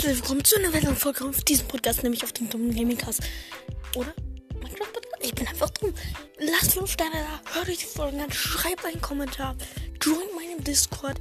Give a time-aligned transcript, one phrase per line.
[0.00, 3.22] herzlich willkommen zu einer weiteren Folge auf diesem Podcast, nämlich auf dem dummen Gaming Cast.
[3.94, 4.14] Oder?
[5.20, 5.92] Ich bin einfach dumm.
[6.38, 9.56] Lasst 5 Sterne da, hört euch die Folgen an, schreibt einen Kommentar,
[10.00, 11.20] joint meinem Discord.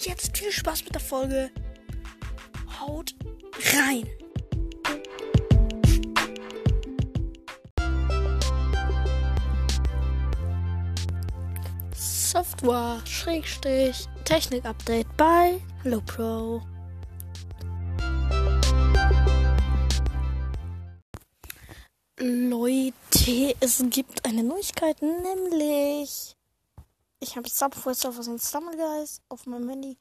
[0.00, 1.48] Jetzt viel Spaß mit der Folge.
[2.80, 3.14] Haut
[3.76, 4.08] rein!
[11.94, 16.60] Software Schrägstrich Technik Update bei Hello Pro.
[22.28, 26.36] Leute, es gibt eine Neuigkeit, nämlich
[27.20, 29.96] ich habe Subway Surfers und Summer Guys auf meinem Handy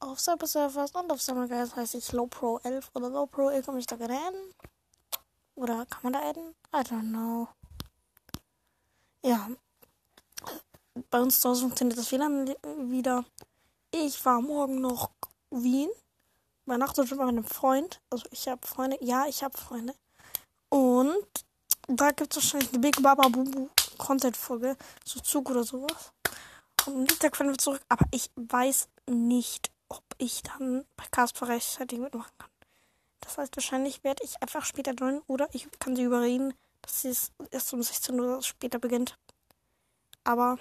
[0.00, 3.50] auf Cyber Surfers und auf Summer Guys heiße ich Low Pro 11 oder Low Pro.
[3.50, 4.54] Ihr könnt mich da gerne adden.
[5.54, 6.56] Oder kann man da adden?
[6.74, 7.48] I don't know.
[9.24, 9.48] Ja,
[11.08, 12.48] bei uns zu Hause funktioniert das WLAN
[12.90, 13.24] wieder.
[13.92, 15.10] Ich war morgen noch
[15.50, 15.90] Wien.
[16.66, 18.00] Übernachtet mit meinem Freund.
[18.10, 18.98] Also ich habe Freunde.
[19.00, 19.94] Ja, ich habe Freunde.
[20.98, 21.14] Und
[21.86, 23.68] da gibt es wahrscheinlich eine Big Baba Bubu
[23.98, 24.76] Content Folge.
[25.04, 26.12] So Zug oder sowas.
[26.86, 27.82] Und am Dienstag fahren wir zurück.
[27.88, 32.50] Aber ich weiß nicht, ob ich dann bei Casper rechtzeitig mitmachen kann.
[33.20, 37.10] Das heißt, wahrscheinlich werde ich einfach später joinen oder ich kann sie überreden, dass sie
[37.10, 39.16] es erst um 16 Uhr später beginnt.
[40.24, 40.58] Aber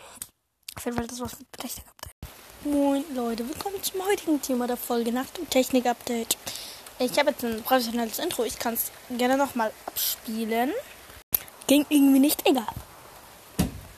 [0.75, 2.15] auf jeden Fall das was mit Technik-Update.
[2.63, 6.37] Moin Leute, willkommen zum heutigen Thema der Folge nach dem Technik-Update.
[6.99, 10.71] Ich habe jetzt ein professionelles Intro, ich kann es gerne nochmal abspielen.
[11.67, 12.65] Ging irgendwie nicht, egal.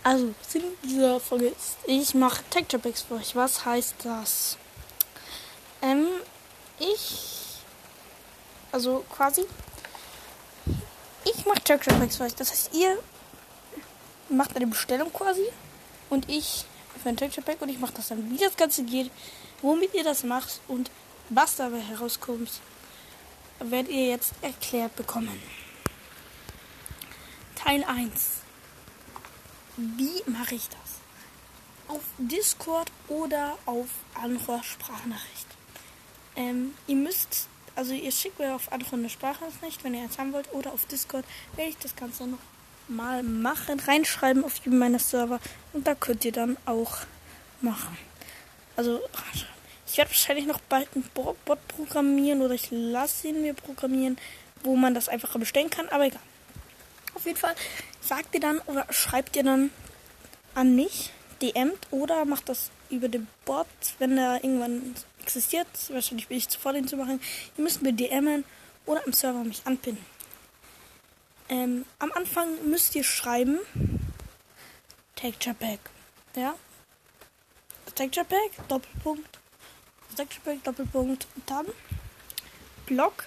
[0.03, 3.35] Also, Sinn dieser Folge ist, ich mache Texture Packs für euch.
[3.37, 4.57] Was heißt das?
[5.81, 6.07] Ähm,
[6.77, 7.61] ich,
[8.73, 9.45] also quasi,
[11.23, 12.35] ich mache Texture Packs für euch.
[12.35, 12.97] Das heißt, ihr
[14.27, 15.45] macht eine Bestellung quasi
[16.09, 16.65] und ich
[17.01, 19.09] für ein Texture Pack und ich mache das dann, wie das Ganze geht,
[19.61, 20.91] womit ihr das macht und
[21.29, 22.49] was dabei herauskommt,
[23.59, 25.41] werdet ihr jetzt erklärt bekommen.
[27.55, 28.41] Teil 1.
[29.77, 30.77] Wie mache ich das?
[31.87, 35.47] Auf Discord oder auf andere Sprachnachricht.
[36.35, 40.33] Ähm, ihr müsst, also ihr schickt mir auf andere eine Sprachnachricht, wenn ihr jetzt haben
[40.33, 42.39] wollt, oder auf Discord werde ich das Ganze noch
[42.87, 45.39] mal machen, reinschreiben auf meine Server
[45.73, 46.97] und da könnt ihr dann auch
[47.61, 47.97] machen.
[48.75, 49.01] Also
[49.89, 54.17] ich werde wahrscheinlich noch bald einen Bot programmieren oder ich lasse ihn mir programmieren,
[54.63, 56.21] wo man das einfacher bestellen kann, aber egal.
[57.15, 57.55] Auf jeden Fall
[58.01, 59.71] sagt ihr dann oder schreibt ihr dann
[60.53, 61.11] an mich,
[61.41, 63.67] DMt oder macht das über den Bot,
[63.97, 65.67] wenn er irgendwann existiert.
[65.89, 67.19] Wahrscheinlich bin ich zuvor den zu machen.
[67.57, 68.43] Ihr müsst mir DMen
[68.85, 70.03] oder am Server mich anpinnen.
[71.49, 73.59] Ähm, am Anfang müsst ihr schreiben.
[75.15, 75.79] Texture Pack.
[76.35, 76.53] Ja?
[77.95, 79.38] Texture Pack, Doppelpunkt.
[80.19, 81.27] Pack, Doppelpunkt.
[81.45, 81.65] Dann
[82.85, 83.25] Block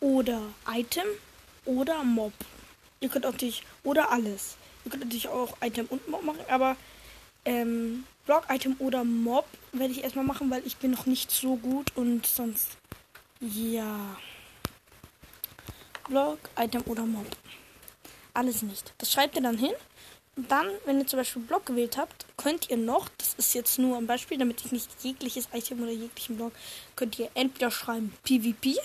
[0.00, 1.06] oder Item
[1.66, 2.32] oder Mob.
[3.00, 4.56] Ihr könnt natürlich, oder alles.
[4.84, 6.76] Ihr könnt natürlich auch Item und Mob machen, aber
[7.44, 11.56] ähm, Block, Item oder Mob werde ich erstmal machen, weil ich bin noch nicht so
[11.56, 12.78] gut und sonst,
[13.40, 14.16] ja.
[16.08, 17.26] Block, Item oder Mob.
[18.32, 18.94] Alles nicht.
[18.98, 19.72] Das schreibt ihr dann hin.
[20.36, 23.96] Dann, wenn ihr zum Beispiel Block gewählt habt, könnt ihr noch, das ist jetzt nur
[23.96, 26.52] ein Beispiel, damit ich nicht jegliches Item oder jeglichen Block,
[26.94, 28.76] könnt ihr entweder schreiben PvP.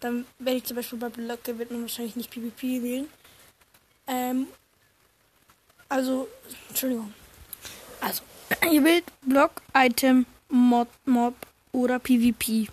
[0.00, 3.08] Dann werde ich zum Beispiel bei Block wird man wahrscheinlich nicht PvP wählen.
[4.06, 4.48] Ähm,
[5.88, 6.28] also,
[6.68, 7.14] Entschuldigung.
[8.02, 8.22] Also,
[8.70, 11.34] ihr wählt Block, Item, Mod, Mob
[11.72, 12.68] oder PvP.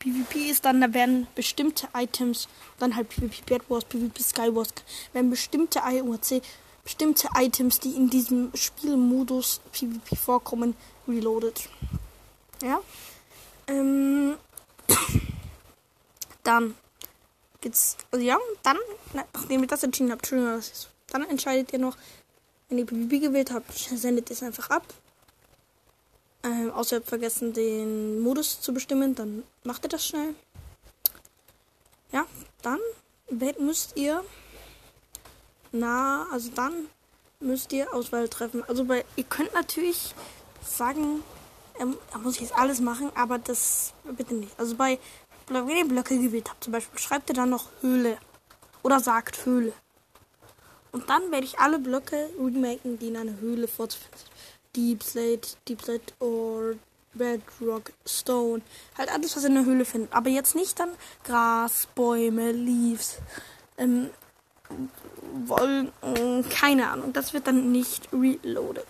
[0.00, 2.48] PvP ist dann, da werden bestimmte Items,
[2.80, 4.70] dann halt PvP Bad Wars, PvP Skywars,
[5.12, 6.42] werden bestimmte IOC,
[6.84, 10.76] bestimmte Items, die in diesem Spielmodus PvP vorkommen,
[11.08, 11.68] reloaded.
[12.62, 12.80] Ja.
[13.66, 14.36] Ähm,
[16.42, 16.74] dann
[17.60, 18.76] geht's, also ja, dann,
[19.32, 20.62] nachdem ihr das entschieden habt, Entschuldigung,
[21.08, 21.96] dann entscheidet ihr noch,
[22.68, 24.84] wenn ihr PvP gewählt habt, sendet ihr es einfach ab.
[26.42, 30.34] Ähm, außer ihr habt vergessen, den Modus zu bestimmen, dann macht ihr das schnell.
[32.12, 32.26] Ja,
[32.62, 32.78] dann
[33.58, 34.22] müsst ihr
[35.74, 36.86] na, also dann
[37.40, 38.62] müsst ihr Auswahl treffen.
[38.68, 40.14] Also bei, ihr könnt natürlich
[40.62, 41.24] sagen,
[41.80, 44.58] ähm, da muss ich jetzt alles machen, aber das bitte nicht.
[44.58, 45.00] Also bei,
[45.48, 48.18] wenn ihr Blöcke gewählt habt, zum Beispiel, schreibt ihr dann noch Höhle
[48.84, 49.72] oder sagt Höhle.
[50.92, 54.30] Und dann werde ich alle Blöcke remaken, die in einer Höhle vorzufinden sind.
[54.76, 56.74] Deep Slate, Deep Slate or
[57.14, 58.62] Bedrock, Stone.
[58.96, 60.12] Halt alles, was in der Höhle findet.
[60.12, 60.90] Aber jetzt nicht dann
[61.24, 63.18] Gras, Bäume, Leaves,
[63.76, 64.10] ähm,
[65.46, 67.12] Wolken, keine Ahnung.
[67.12, 68.86] Das wird dann nicht reloaded.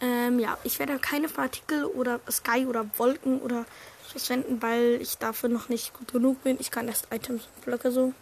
[0.00, 3.66] Ähm, ja, ich werde keine Partikel oder Sky oder Wolken oder
[4.06, 6.56] so senden, weil ich dafür noch nicht gut genug bin.
[6.58, 8.14] Ich kann erst Items und Blöcke so.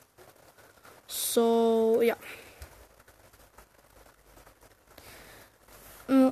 [1.06, 2.16] So, ja.
[6.08, 6.30] Mm,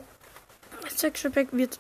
[0.83, 1.79] das Texture Pack wird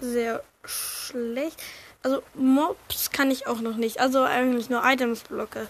[0.00, 1.62] sehr schlecht.
[2.02, 4.00] Also Mobs kann ich auch noch nicht.
[4.00, 5.68] Also eigentlich nur Items-Blöcke.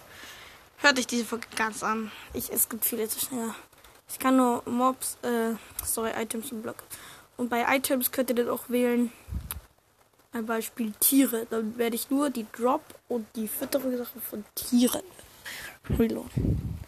[0.78, 2.12] Hört euch diese Folge ganz an.
[2.34, 3.54] Ich, es gibt viele zu schnell.
[4.08, 5.54] Ich kann nur Mobs, äh,
[5.84, 6.84] sorry, Items und Blöcke.
[7.36, 9.12] Und bei Items könnt ihr dann auch wählen.
[10.32, 11.46] Ein Beispiel Tiere.
[11.50, 15.02] Dann werde ich nur die Drop und die Fütterungssache von Tieren
[15.88, 16.78] reloaden.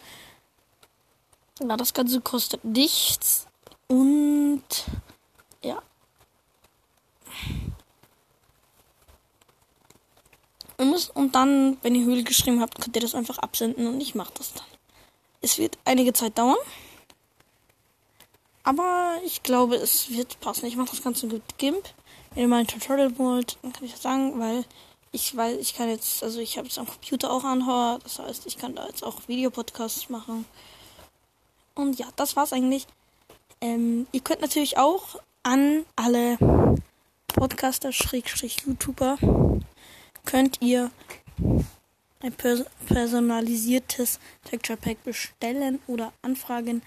[1.60, 3.46] Na, das Ganze kostet nichts.
[3.86, 4.64] Und
[5.62, 5.82] ja.
[11.14, 14.32] Und dann, wenn ihr Höhle geschrieben habt, könnt ihr das einfach absenden und ich mache
[14.36, 14.66] das dann.
[15.42, 16.56] Es wird einige Zeit dauern.
[18.62, 20.66] Aber ich glaube, es wird passen.
[20.66, 21.82] Ich mache das Ganze mit GIMP.
[22.34, 24.64] Wenn ihr mal ein Tutorial wollt, dann kann ich das sagen, weil
[25.12, 28.46] ich weil ich kann jetzt, also ich habe jetzt am Computer auch Anhör, das heißt,
[28.46, 30.44] ich kann da jetzt auch Videopodcasts machen.
[31.74, 32.86] Und ja, das war's eigentlich.
[33.60, 36.38] Ähm, ihr könnt natürlich auch an alle
[37.28, 39.16] Podcaster, Schrägstrich, YouTuber,
[40.30, 40.90] könnt ihr
[42.22, 46.82] ein pers personalisiertes Texture Pack bestellen oder anfragen,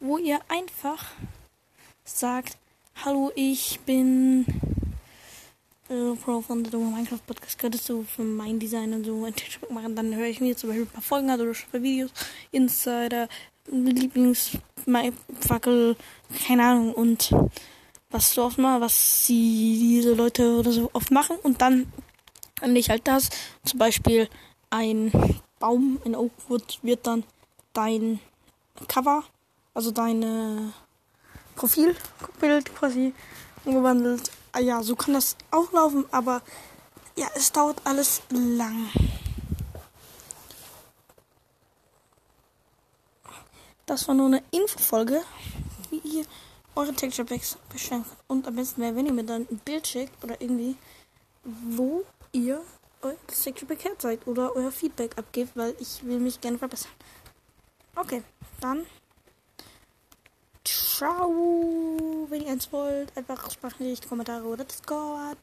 [0.00, 1.06] wo ihr einfach
[2.04, 2.58] sagt,
[3.04, 4.44] hallo, ich bin
[5.88, 9.64] äh, Pro von der Minecraft Podcast, könntest du für mein Design und so ein Texture
[9.66, 12.10] Pack machen, dann höre ich mir zum Beispiel ein paar Folgen an oder Videos,
[12.50, 13.28] Insider,
[13.70, 15.96] Lieblingsfackel,
[16.46, 17.34] keine Ahnung, und
[18.10, 21.90] was so oft mal, was sie diese Leute oder so oft machen und dann
[22.62, 23.30] und ich halt das.
[23.64, 24.28] Zum Beispiel
[24.70, 25.12] ein
[25.58, 27.24] Baum in Oakwood wird dann
[27.72, 28.20] dein
[28.88, 29.24] Cover,
[29.74, 30.72] also dein
[31.54, 33.14] Profilbild quasi
[33.64, 34.30] umgewandelt.
[34.52, 36.42] Ah ja, so kann das auch laufen, aber
[37.16, 38.88] ja, es dauert alles lang.
[43.86, 45.22] Das war nur eine Infofolge,
[45.90, 46.24] wie ihr
[46.74, 48.16] eure Texture Packs bestellen könnt.
[48.28, 50.76] Und am besten wäre, wenn ihr mir dann ein Bild schickt oder irgendwie,
[51.44, 52.62] wo ihr
[53.26, 56.92] Texture Pack her seid oder euer Feedback abgebt, weil ich will mich gerne verbessern.
[57.96, 58.22] Okay,
[58.60, 58.86] dann
[60.64, 62.26] ciao.
[62.28, 65.36] Wenn ihr eins wollt, einfach Sprachnachricht, Kommentare oder Discord.